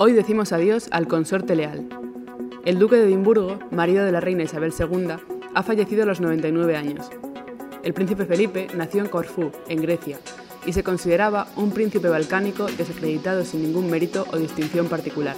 [0.00, 1.88] Hoy decimos adiós al consorte leal.
[2.64, 5.14] El duque de Edimburgo, marido de la reina Isabel II,
[5.52, 7.10] ha fallecido a los 99 años.
[7.82, 10.20] El príncipe Felipe nació en Corfú, en Grecia,
[10.64, 15.34] y se consideraba un príncipe balcánico desacreditado sin ningún mérito o distinción particular.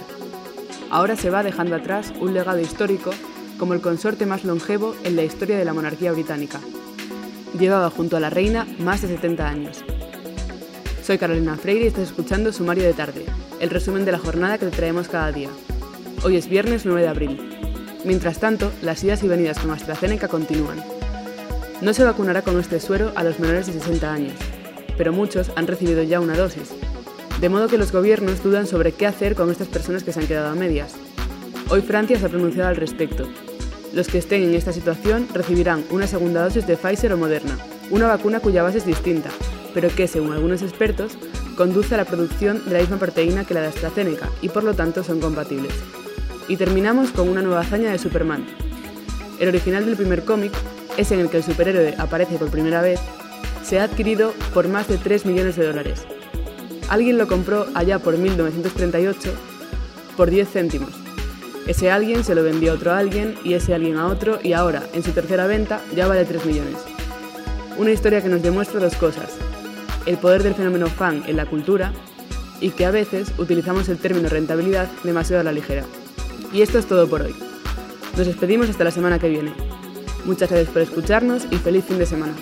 [0.91, 3.09] Ahora se va dejando atrás un legado histórico
[3.57, 6.59] como el consorte más longevo en la historia de la monarquía británica.
[7.57, 9.83] Llevaba junto a la reina más de 70 años.
[11.03, 13.25] Soy Carolina Freire y estás escuchando Sumario de Tarde,
[13.59, 15.49] el resumen de la jornada que te traemos cada día.
[16.23, 17.49] Hoy es viernes 9 de abril.
[18.05, 20.83] Mientras tanto, las idas y venidas con AstraZeneca continúan.
[21.81, 24.35] No se vacunará con este suero a los menores de 60 años,
[24.95, 26.69] pero muchos han recibido ya una dosis,
[27.39, 30.27] de modo que los gobiernos dudan sobre qué hacer con estas personas que se han
[30.27, 30.93] quedado a medias.
[31.69, 33.27] Hoy Francia se ha pronunciado al respecto.
[33.91, 37.57] Los que estén en esta situación recibirán una segunda dosis de Pfizer o Moderna,
[37.89, 39.31] una vacuna cuya base es distinta,
[39.73, 41.13] pero que, según algunos expertos,
[41.55, 44.73] conduce a la producción de la misma proteína que la de AstraZeneca y por lo
[44.73, 45.73] tanto son compatibles.
[46.47, 48.45] Y terminamos con una nueva hazaña de Superman.
[49.39, 50.51] El original del primer cómic,
[50.97, 52.99] ese en el que el superhéroe aparece por primera vez,
[53.63, 56.05] se ha adquirido por más de 3 millones de dólares.
[56.89, 59.31] Alguien lo compró allá por 1938
[60.17, 60.91] por 10 céntimos.
[61.67, 64.83] Ese alguien se lo vendió a otro alguien y ese alguien a otro y ahora,
[64.93, 66.77] en su tercera venta, ya vale 3 millones.
[67.77, 69.29] Una historia que nos demuestra dos cosas.
[70.05, 71.93] El poder del fenómeno fan en la cultura
[72.59, 75.83] y que a veces utilizamos el término rentabilidad demasiado a la ligera.
[76.53, 77.35] Y esto es todo por hoy.
[78.17, 79.53] Nos despedimos hasta la semana que viene.
[80.25, 82.33] Muchas gracias por escucharnos y feliz fin de semana.